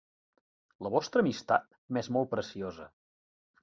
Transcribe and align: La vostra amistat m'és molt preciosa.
La 0.85 0.91
vostra 0.95 1.23
amistat 1.25 1.79
m'és 1.95 2.13
molt 2.19 2.35
preciosa. 2.37 2.93